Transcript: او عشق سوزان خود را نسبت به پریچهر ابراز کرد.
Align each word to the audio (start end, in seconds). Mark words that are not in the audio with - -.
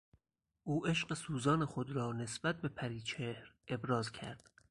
او 0.63 0.85
عشق 0.85 1.13
سوزان 1.13 1.65
خود 1.65 1.91
را 1.91 2.11
نسبت 2.11 2.61
به 2.61 2.67
پریچهر 2.69 3.51
ابراز 3.67 4.11
کرد. 4.11 4.49